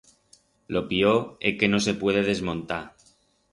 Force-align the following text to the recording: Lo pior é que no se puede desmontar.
Lo 0.73 0.81
pior 0.89 1.19
é 1.47 1.49
que 1.57 1.71
no 1.71 1.79
se 1.85 1.93
puede 2.01 2.21
desmontar. 2.31 2.85